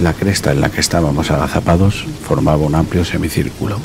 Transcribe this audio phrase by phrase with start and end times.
[0.00, 3.76] La cresta en la que estábamos agazapados formaba un amplio semicírculo,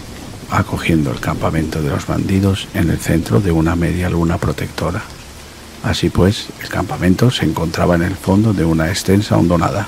[0.50, 5.02] acogiendo el campamento de los bandidos en el centro de una media luna protectora.
[5.84, 9.88] Así pues, el campamento se encontraba en el fondo de una extensa hondonada.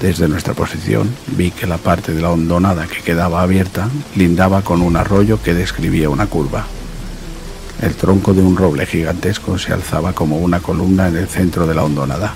[0.00, 4.82] Desde nuestra posición vi que la parte de la hondonada que quedaba abierta lindaba con
[4.82, 6.64] un arroyo que describía una curva.
[7.82, 11.74] El tronco de un roble gigantesco se alzaba como una columna en el centro de
[11.74, 12.34] la hondonada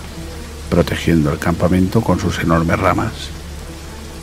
[0.72, 3.12] protegiendo el campamento con sus enormes ramas.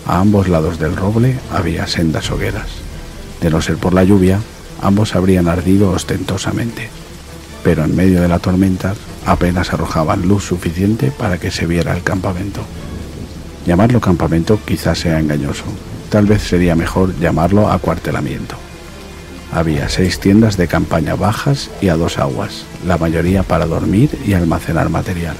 [0.08, 2.66] A ambos lados del roble había sendas hogueras.
[3.40, 4.40] De no ser por la lluvia,
[4.82, 6.90] ambos habrían ardido ostentosamente,
[7.64, 8.96] pero en medio de la tormenta
[9.28, 12.62] apenas arrojaban luz suficiente para que se viera el campamento.
[13.68, 15.66] Llamarlo campamento quizás sea engañoso,
[16.10, 18.56] tal vez sería mejor llamarlo acuartelamiento.
[19.54, 24.34] Había seis tiendas de campaña bajas y a dos aguas, la mayoría para dormir y
[24.34, 25.36] almacenar material.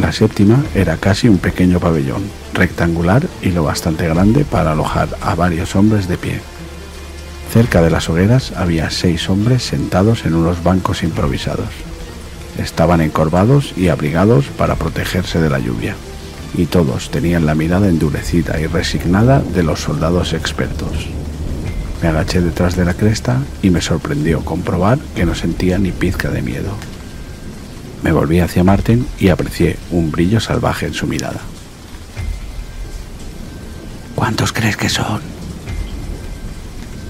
[0.00, 5.34] La séptima era casi un pequeño pabellón, rectangular y lo bastante grande para alojar a
[5.34, 6.40] varios hombres de pie.
[7.52, 11.70] Cerca de las hogueras había seis hombres sentados en unos bancos improvisados.
[12.58, 15.94] Estaban encorvados y abrigados para protegerse de la lluvia,
[16.54, 21.08] y todos tenían la mirada endurecida y resignada de los soldados expertos.
[22.02, 26.28] Me agaché detrás de la cresta y me sorprendió comprobar que no sentía ni pizca
[26.30, 26.74] de miedo.
[28.02, 31.40] Me volví hacia Martin y aprecié un brillo salvaje en su mirada.
[34.14, 35.20] ¿Cuántos crees que son?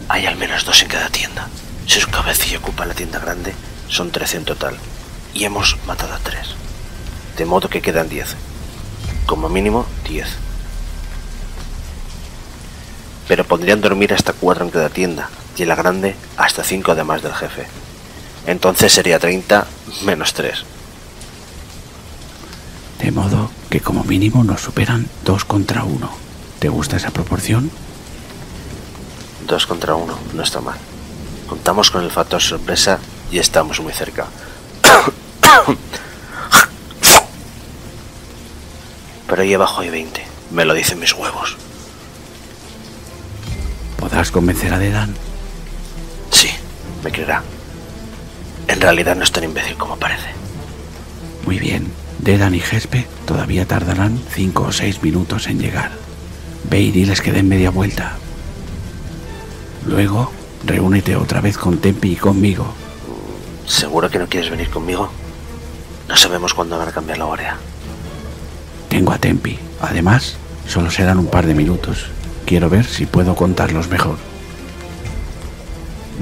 [0.08, 1.48] Hay al menos dos en cada tienda.
[1.86, 3.52] Si su cabecilla ocupa la tienda grande,
[3.88, 4.76] son trece en total.
[5.34, 6.54] Y hemos matado a tres.
[7.36, 8.34] De modo que quedan diez.
[9.26, 10.28] Como mínimo, diez.
[13.28, 17.22] Pero podrían dormir hasta cuatro en cada tienda, y en la grande hasta cinco además
[17.22, 17.66] del jefe.
[18.46, 19.66] Entonces sería 30
[20.04, 20.64] menos 3.
[23.00, 26.10] De modo que como mínimo nos superan dos contra uno.
[26.58, 27.70] ¿Te gusta esa proporción?
[29.46, 30.78] Dos contra uno, no está mal.
[31.48, 32.98] Contamos con el factor sorpresa
[33.30, 34.26] y estamos muy cerca.
[39.28, 40.24] Pero ahí abajo hay 20.
[40.52, 41.56] Me lo dicen mis huevos.
[43.98, 45.14] ¿Podrás convencer a Dedan?
[46.30, 46.50] Sí,
[47.02, 47.42] me creerá.
[48.68, 50.30] En realidad no es tan imbécil como parece.
[51.44, 51.92] Muy bien.
[52.18, 55.92] Dedan y Gespe todavía tardarán cinco o seis minutos en llegar.
[56.68, 58.16] Ve y diles que den media vuelta.
[59.86, 60.32] Luego,
[60.64, 62.66] reúnete otra vez con Tempi y conmigo.
[63.66, 65.10] ¿Seguro que no quieres venir conmigo?
[66.08, 67.56] No sabemos cuándo van a cambiar la hora.
[68.88, 69.58] Tengo a Tempi.
[69.80, 72.06] Además, solo serán un par de minutos.
[72.46, 74.16] Quiero ver si puedo contarlos mejor.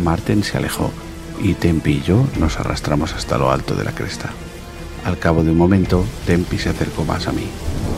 [0.03, 0.91] Marten se alejó
[1.41, 4.31] y Tempi y yo nos arrastramos hasta lo alto de la cresta.
[5.05, 7.47] Al cabo de un momento, Tempi se acercó más a mí,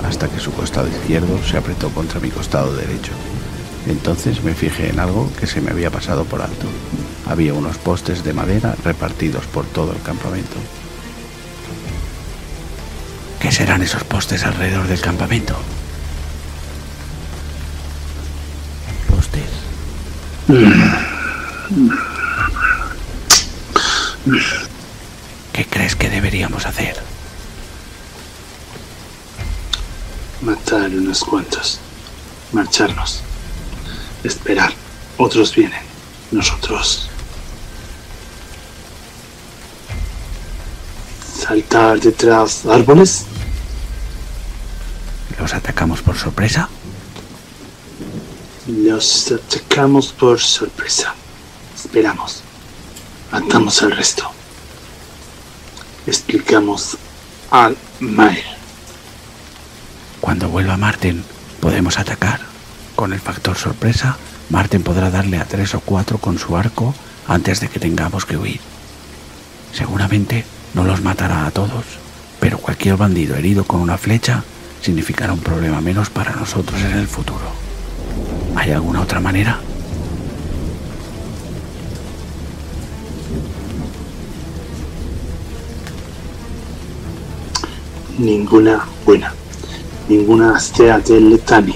[0.06, 3.12] hasta que su costado izquierdo se apretó contra mi costado derecho.
[3.86, 6.66] Entonces me fijé en algo que se me había pasado por alto.
[7.28, 10.56] Había unos postes de madera repartidos por todo el campamento.
[13.40, 15.54] ¿Qué serán esos postes alrededor del campamento?
[19.08, 19.50] Postes.
[25.56, 26.94] ¿Qué crees que deberíamos hacer?
[30.42, 31.80] Matar unos cuantos.
[32.52, 33.22] Marcharnos.
[34.22, 34.74] Esperar.
[35.16, 35.80] Otros vienen.
[36.30, 37.08] Nosotros.
[41.38, 43.24] Saltar detrás árboles.
[45.38, 46.68] ¿Los atacamos por sorpresa?
[48.66, 51.14] Los atacamos por sorpresa.
[51.74, 52.42] Esperamos.
[53.32, 54.36] Matamos al resto.
[56.06, 56.96] Explicamos
[57.50, 58.44] al Mael.
[60.20, 61.24] Cuando vuelva Marten,
[61.60, 62.40] podemos atacar.
[62.94, 64.16] Con el factor sorpresa,
[64.48, 66.94] Marten podrá darle a tres o cuatro con su arco
[67.26, 68.60] antes de que tengamos que huir.
[69.72, 70.44] Seguramente
[70.74, 71.84] No los matará a todos,
[72.38, 74.44] pero cualquier bandido herido con una flecha
[74.82, 77.50] significará un problema menos para nosotros en el futuro.
[78.54, 79.58] ¿Hay alguna otra manera?
[88.18, 89.34] Ninguna buena.
[90.08, 91.74] Ninguna sea del Letani.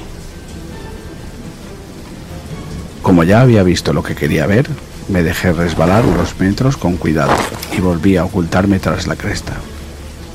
[3.02, 4.68] Como ya había visto lo que quería ver,
[5.08, 7.32] me dejé resbalar unos metros con cuidado
[7.76, 9.52] y volví a ocultarme tras la cresta.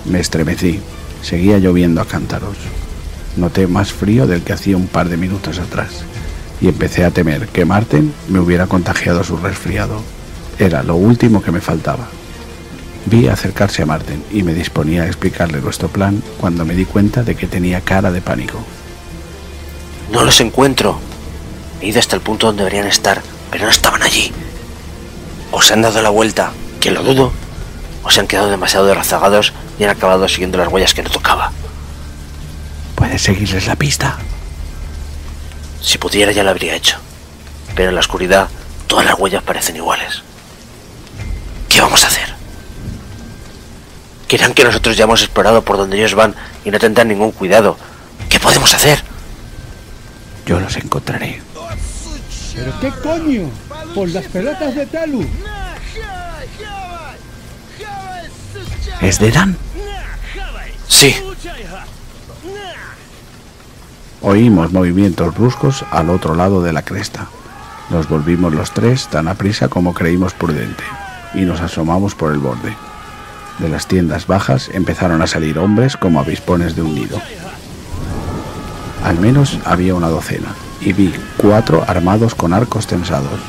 [0.05, 0.79] Me estremecí.
[1.23, 2.57] Seguía lloviendo a cántaros.
[3.35, 6.03] Noté más frío del que hacía un par de minutos atrás
[6.61, 10.01] y empecé a temer que Marten me hubiera contagiado su resfriado.
[10.59, 12.07] Era lo último que me faltaba.
[13.05, 17.23] Vi acercarse a Marten y me disponía a explicarle nuestro plan cuando me di cuenta
[17.23, 18.63] de que tenía cara de pánico.
[20.11, 20.99] No los encuentro.
[21.81, 23.21] He ido hasta el punto donde deberían estar,
[23.51, 24.31] pero no estaban allí.
[25.51, 27.31] O se han dado la vuelta, que lo dudo,
[28.03, 31.51] o se han quedado demasiado rezagados y han acabado siguiendo las huellas que no tocaba.
[32.95, 34.17] ¿Puedes seguirles la pista?
[35.81, 36.97] Si pudiera ya lo habría hecho.
[37.75, 38.47] Pero en la oscuridad
[38.87, 40.23] todas las huellas parecen iguales.
[41.69, 42.34] ¿Qué vamos a hacer?
[44.27, 47.77] Quieran que nosotros ya hemos explorado por donde ellos van y no tendrán ningún cuidado.
[48.29, 49.03] ¿Qué podemos hacer?
[50.45, 51.41] Yo los encontraré.
[52.55, 53.49] ¿Pero qué coño?
[53.93, 55.25] Por las pelotas de Talu.
[59.01, 59.57] ¿Es de Dan?
[60.87, 61.15] Sí,
[64.27, 67.27] Oímos movimientos bruscos al otro lado de la cresta.
[67.91, 70.83] Nos volvimos los tres tan aprisa como creímos prudente
[71.35, 72.75] y nos asomamos por el borde.
[73.59, 77.21] De las tiendas bajas empezaron a salir hombres como avispones de un nido.
[79.03, 80.49] Al menos había una docena
[80.81, 83.39] y vi cuatro armados con arcos tensados.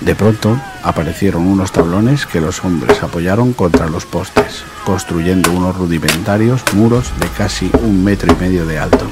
[0.00, 6.62] De pronto aparecieron unos tablones que los hombres apoyaron contra los postes, construyendo unos rudimentarios
[6.74, 9.06] muros de casi un metro y medio de alto.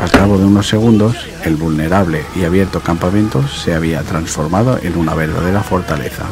[0.00, 5.14] Al cabo de unos segundos, el vulnerable y abierto campamento se había transformado en una
[5.14, 6.24] verdadera fortaleza.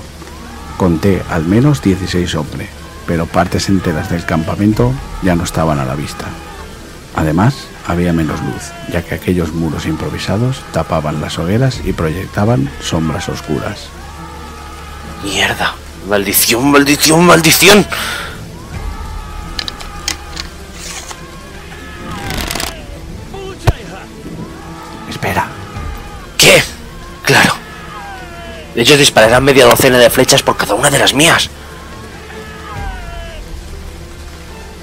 [0.76, 2.68] Conté al menos 16 hombres,
[3.06, 4.92] pero partes enteras del campamento
[5.22, 6.26] ya no estaban a la vista.
[7.14, 13.28] Además, había menos luz, ya que aquellos muros improvisados tapaban las hogueras y proyectaban sombras
[13.28, 13.88] oscuras.
[15.24, 15.74] mierda.
[16.08, 17.84] Maldición, maldición, maldición.
[28.76, 31.48] Ellos dispararán media docena de flechas por cada una de las mías.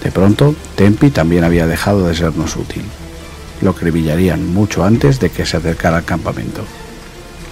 [0.03, 2.83] De pronto, Tempi también había dejado de sernos útil.
[3.61, 6.65] Lo acribillarían mucho antes de que se acercara al campamento.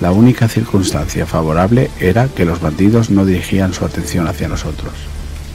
[0.02, 4.94] La única circunstancia favorable era que los bandidos no dirigían su atención hacia nosotros.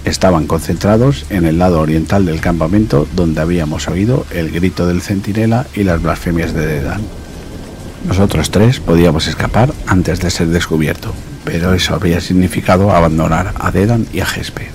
[0.05, 5.67] Estaban concentrados en el lado oriental del campamento donde habíamos oído el grito del centinela
[5.75, 7.25] y las blasfemias de Dedan.
[8.05, 11.13] Nosotros tres podíamos escapar antes de ser descubierto,
[11.45, 14.69] pero eso habría significado abandonar a Dedan y a Gespe.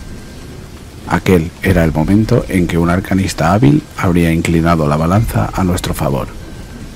[1.07, 5.93] Aquel era el momento en que un arcanista hábil habría inclinado la balanza a nuestro
[5.93, 6.27] favor,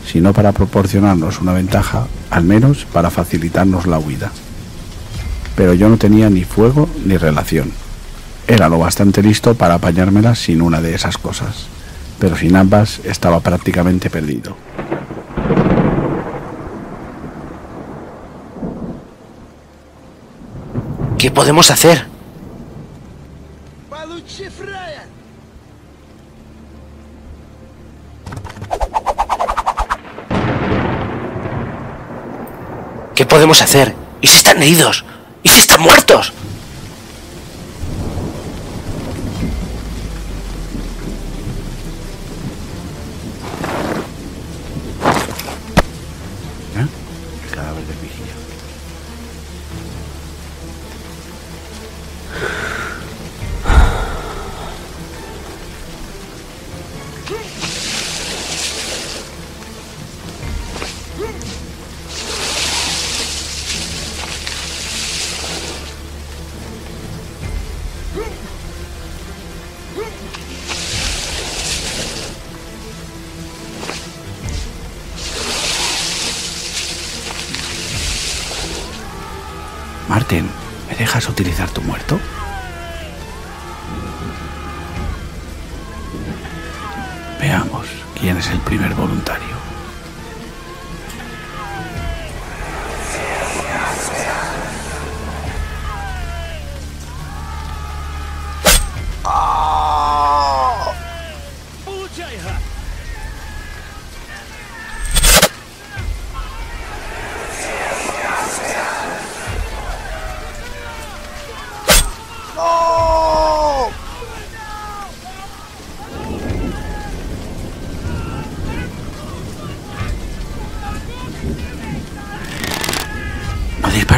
[0.05, 4.31] si no para proporcionarnos una ventaja, al menos para facilitarnos la huida.
[5.55, 7.71] Pero yo no tenía ni fuego ni relación.
[8.47, 11.65] Era lo bastante listo para apañármela sin una de esas cosas,
[12.19, 14.55] pero sin ambas estaba prácticamente perdido.
[21.25, 22.05] ¿Qué podemos hacer?
[33.15, 33.95] ¿Qué podemos hacer?
[34.21, 35.03] ¿Y si están heridos?
[35.41, 36.31] ¿Y si están muertos?
[80.33, 82.19] ¿Me dejas utilizar tu muerto?
[87.39, 87.87] Veamos
[88.19, 89.54] quién es el primer voluntario.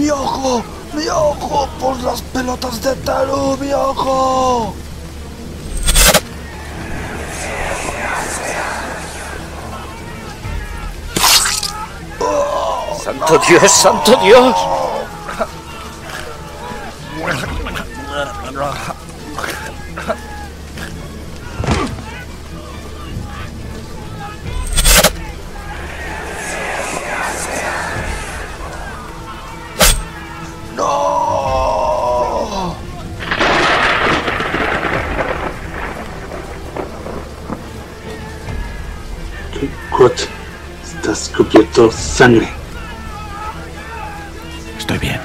[0.00, 0.64] ¡Mi ojo!
[0.94, 1.68] ¡Mi ojo!
[1.78, 3.58] ¡Por las pelotas de Taru!
[3.58, 4.74] ¡Mi ojo!
[13.04, 13.70] ¡Santo Dios!
[13.70, 14.56] ¡Santo Dios!
[41.90, 42.48] Sangre.
[44.78, 45.20] Estoy bien.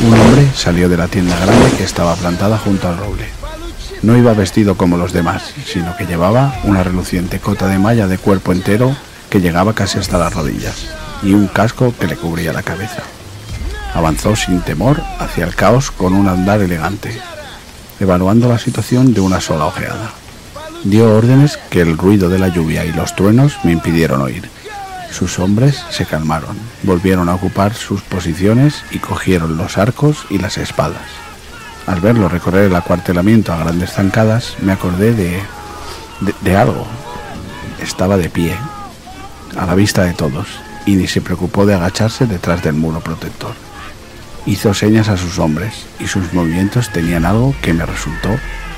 [0.00, 3.41] Un hombre salió de la tienda grande que estaba plantada junto al roble.
[4.02, 8.18] No iba vestido como los demás, sino que llevaba una reluciente cota de malla de
[8.18, 8.96] cuerpo entero
[9.30, 10.88] que llegaba casi hasta las rodillas
[11.22, 13.02] y un casco que le cubría la cabeza.
[13.94, 17.16] Avanzó sin temor hacia el caos con un andar elegante,
[18.00, 20.10] evaluando la situación de una sola ojeada.
[20.82, 24.50] Dio órdenes que el ruido de la lluvia y los truenos me impidieron oír.
[25.12, 30.58] Sus hombres se calmaron, volvieron a ocupar sus posiciones y cogieron los arcos y las
[30.58, 31.21] espadas.
[31.86, 35.42] Al verlo recorrer el acuartelamiento a grandes zancadas, me acordé de,
[36.20, 36.86] de, de algo.
[37.82, 38.56] Estaba de pie,
[39.58, 40.46] a la vista de todos,
[40.86, 43.54] y ni se preocupó de agacharse detrás del muro protector.
[44.46, 48.30] Hizo señas a sus hombres, y sus movimientos tenían algo que me resultó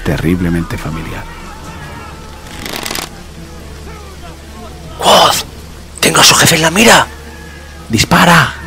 [0.04, 1.24] terriblemente familiar.
[4.98, 5.44] ¡Woz!
[6.00, 7.06] ¡Tengo a su jefe en la mira!
[7.88, 8.63] ¡Dispara!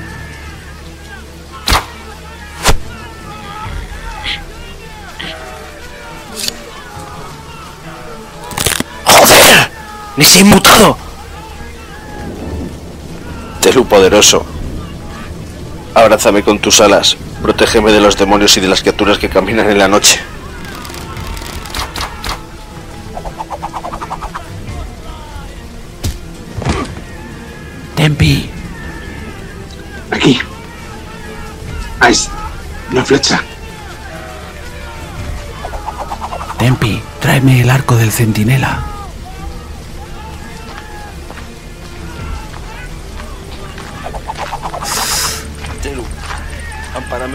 [10.17, 10.97] ¡Ni se ha inmutado!
[13.61, 14.43] Telu poderoso.
[15.93, 17.15] Abrázame con tus alas.
[17.41, 20.19] Protégeme de los demonios y de las criaturas que caminan en la noche.
[27.95, 28.49] Tempi,
[30.11, 30.39] Aquí.
[31.99, 32.15] Ahí.
[32.91, 33.43] Una flecha.
[36.57, 38.96] Tempi, tráeme el arco del centinela.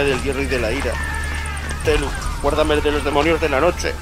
[0.05, 0.93] Del hierro y de la ira.
[1.85, 2.07] Telu,
[2.43, 3.93] guárdame de los demonios de la noche.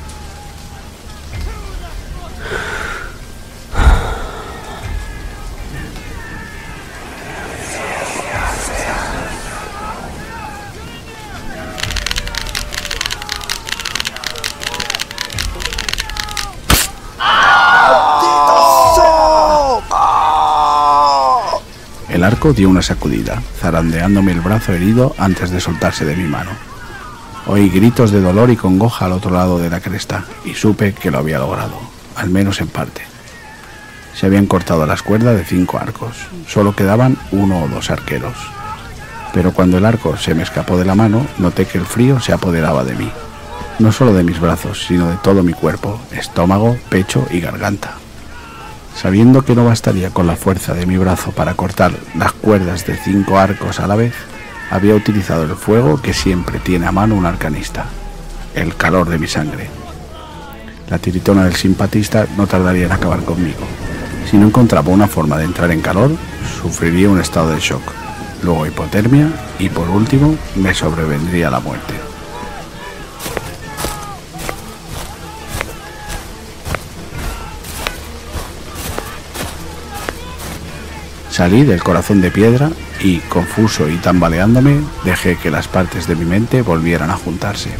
[22.30, 26.52] Arco dio una sacudida, zarandeándome el brazo herido antes de soltarse de mi mano.
[27.46, 31.10] Oí gritos de dolor y congoja al otro lado de la cresta y supe que
[31.10, 31.74] lo había logrado,
[32.14, 33.02] al menos en parte.
[34.14, 36.14] Se habían cortado las cuerdas de cinco arcos,
[36.46, 38.36] solo quedaban uno o dos arqueros.
[39.34, 42.32] Pero cuando el arco se me escapó de la mano, noté que el frío se
[42.32, 43.10] apoderaba de mí,
[43.80, 47.99] no solo de mis brazos, sino de todo mi cuerpo, estómago, pecho y garganta.
[48.94, 52.96] Sabiendo que no bastaría con la fuerza de mi brazo para cortar las cuerdas de
[52.96, 54.14] cinco arcos a la vez,
[54.70, 57.86] había utilizado el fuego que siempre tiene a mano un arcanista,
[58.54, 59.68] el calor de mi sangre.
[60.88, 63.66] La tiritona del simpatista no tardaría en acabar conmigo.
[64.30, 66.10] Si no encontraba una forma de entrar en calor,
[66.60, 67.82] sufriría un estado de shock,
[68.42, 69.28] luego hipotermia
[69.58, 72.09] y por último me sobrevendría la muerte.
[81.40, 82.70] Salí del corazón de piedra
[83.02, 87.70] y, confuso y tambaleándome, dejé que las partes de mi mente volvieran a juntarse.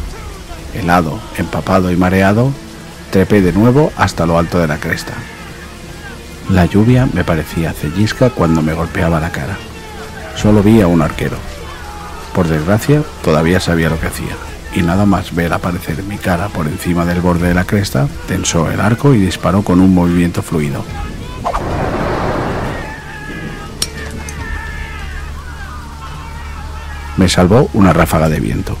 [0.73, 2.51] Helado, empapado y mareado,
[3.11, 5.13] trepé de nuevo hasta lo alto de la cresta.
[6.49, 9.59] La lluvia me parecía cellisca cuando me golpeaba la cara.
[10.35, 11.37] Solo vi a un arquero.
[12.33, 14.35] Por desgracia, todavía sabía lo que hacía,
[14.73, 18.71] y nada más ver aparecer mi cara por encima del borde de la cresta, tensó
[18.71, 20.83] el arco y disparó con un movimiento fluido.
[27.21, 28.75] Me salvó una ráfaga de viento.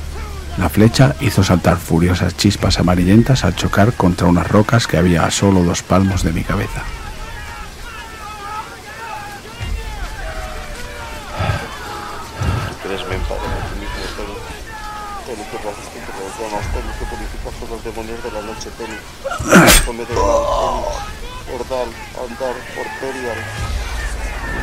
[0.57, 5.29] La flecha hizo saltar furiosas chispas amarillentas al chocar contra unas rocas que había a
[5.29, 6.81] solo dos palmos de mi cabeza.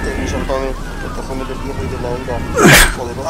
[0.08, 0.16] Porterial.
[0.16, 0.72] Ten sálvame,
[1.02, 2.36] protéjame del hierro y de la ira.
[2.96, 3.28] Poderoso,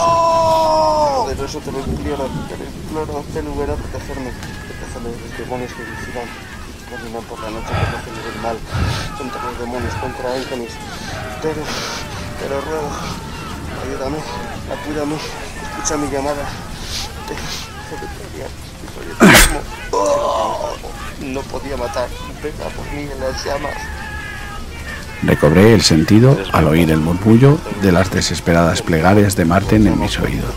[1.25, 4.31] poderoso, te lo imploro, te lo imploro, ten lugar a protegerme.
[4.99, 6.29] De los demonios que vigilan.
[6.91, 8.59] Caminan por la noche, protégeme del mal.
[9.19, 10.73] Contra los demonios, contra ángeles.
[11.43, 11.63] Pero,
[12.39, 12.91] te lo ruego,
[13.85, 14.19] ayúdame,
[14.73, 16.49] apúdame, escucha mi llamada.
[17.29, 18.07] Te, te,
[19.23, 19.61] el mismo.
[21.21, 22.09] No podía matar.
[22.43, 23.98] Venga por mí en las llamas.
[25.23, 30.19] Recobré el sentido al oír el murmullo de las desesperadas plegarias de Marten en mis
[30.21, 30.55] oídos.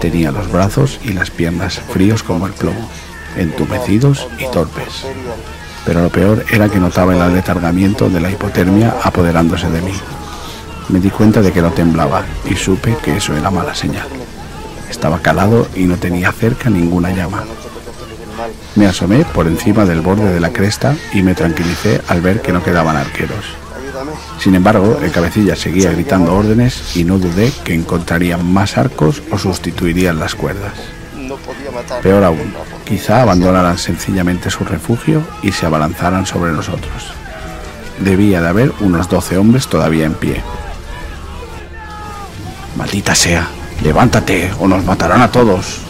[0.00, 2.88] Tenía los brazos y las piernas fríos como el plomo,
[3.36, 5.06] entumecidos y torpes.
[5.86, 9.94] Pero lo peor era que notaba el aletargamiento de la hipotermia apoderándose de mí.
[10.90, 14.06] Me di cuenta de que no temblaba y supe que eso era mala señal.
[14.90, 17.44] Estaba calado y no tenía cerca ninguna llama.
[18.74, 22.52] Me asomé por encima del borde de la cresta y me tranquilicé al ver que
[22.52, 23.61] no quedaban arqueros.
[24.38, 29.38] Sin embargo, el cabecilla seguía gritando órdenes y no dudé que encontrarían más arcos o
[29.38, 30.72] sustituirían las cuerdas.
[32.02, 32.52] Peor aún,
[32.84, 37.12] quizá abandonaran sencillamente su refugio y se abalanzaran sobre nosotros.
[38.00, 40.42] Debía de haber unos doce hombres todavía en pie.
[42.76, 43.48] Maldita sea,
[43.82, 45.80] levántate o nos matarán a todos.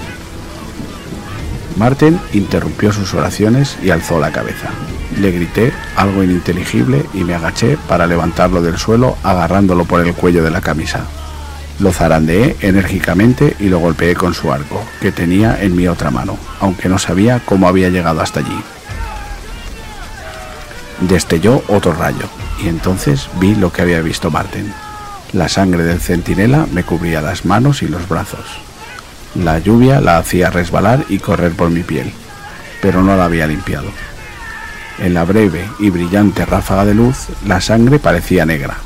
[1.77, 4.69] Marten interrumpió sus oraciones y alzó la cabeza.
[5.19, 10.43] Le grité algo ininteligible y me agaché para levantarlo del suelo agarrándolo por el cuello
[10.43, 11.05] de la camisa.
[11.79, 16.37] Lo zarandeé enérgicamente y lo golpeé con su arco, que tenía en mi otra mano,
[16.61, 18.63] aunque no sabía cómo había llegado hasta allí.
[21.01, 22.27] Destelló otro rayo,
[22.63, 24.73] y entonces vi lo que había visto Marten.
[25.33, 28.47] La sangre del centinela me cubría las manos y los brazos.
[29.35, 32.13] La lluvia la hacía resbalar y correr por mi piel,
[32.83, 33.89] pero no la había limpiado.
[35.03, 38.77] En la breve y brillante ráfaga de luz, la sangre parecía negra.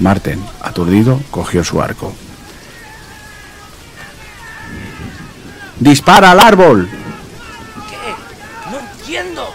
[0.00, 2.14] Marten, aturdido, cogió su arco.
[5.78, 6.88] ¡Dispara al árbol!
[7.90, 8.70] ¿Qué?
[8.70, 9.50] No entiendo.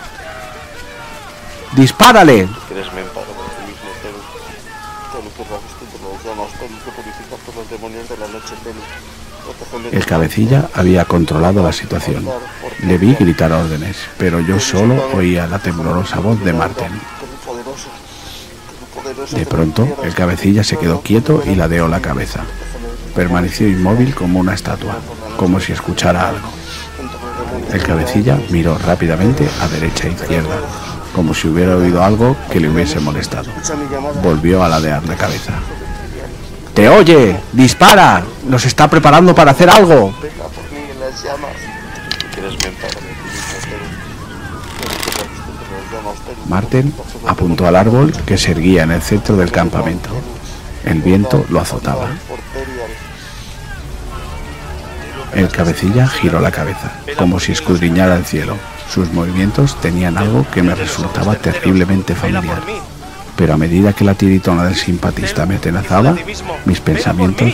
[1.76, 2.48] ¡Dispárale!
[7.72, 8.54] Demonios de la noche,
[9.92, 12.26] El cabecilla había controlado la situación.
[12.84, 16.92] Le vi gritar órdenes, pero yo solo oía la temblorosa voz de Marten.
[19.32, 22.42] De pronto, el cabecilla se quedó quieto y ladeó la cabeza.
[23.16, 24.98] Permaneció inmóvil como una estatua,
[25.38, 26.50] como si escuchara algo.
[27.74, 30.58] El cabecilla miró rápidamente a derecha e izquierda,
[31.16, 33.50] como si hubiera oído algo que le hubiese molestado.
[34.24, 35.54] Volvió a ladear la cabeza.
[36.74, 37.40] ¡Te oye!
[37.52, 38.24] ¡Dispara!
[38.48, 40.14] ¡Nos está preparando para hacer algo!
[40.22, 40.42] Venga.
[46.48, 46.94] Marten
[47.28, 50.10] apuntó al árbol que se erguía en el centro del campamento.
[50.84, 52.10] El viento lo azotaba.
[55.34, 58.58] El cabecilla giró la cabeza, como si escudriñara el cielo.
[58.90, 62.62] Sus movimientos tenían algo que me resultaba terriblemente familiar.
[63.42, 66.16] Pero a medida que la tiritona del simpatista me atenazaba,
[66.66, 67.52] mis pensamientos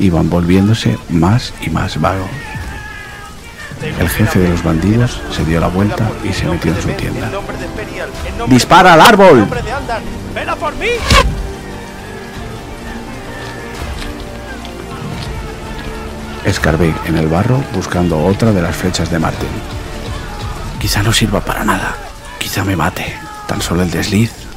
[0.00, 2.28] iban volviéndose más y más vagos.
[4.00, 7.30] El jefe de los bandidos se dio la vuelta y se metió en su tienda.
[8.48, 9.46] ¡Dispara al árbol!
[16.44, 19.48] Escarbé en el barro buscando otra de las flechas de Martin.
[20.80, 21.94] Quizá no sirva para nada.
[22.38, 23.14] Quizá me mate.
[23.46, 24.47] Tan solo el desliz.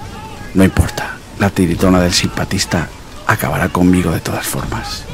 [0.54, 1.16] No importa.
[1.40, 2.88] La tiritona del simpatista
[3.26, 5.06] acabará conmigo de todas formas.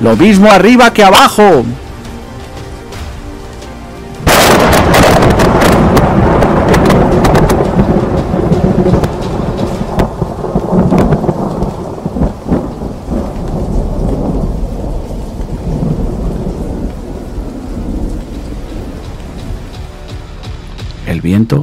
[0.00, 1.64] Lo mismo arriba que abajo.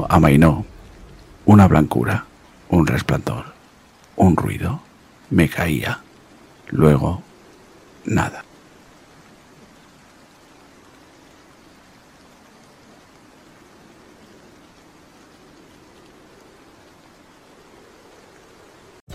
[0.09, 0.65] Amainó.
[1.45, 2.25] Una blancura,
[2.69, 3.45] un resplandor,
[4.15, 4.79] un ruido.
[5.29, 5.99] Me caía.
[6.69, 7.21] Luego,
[8.05, 8.45] nada.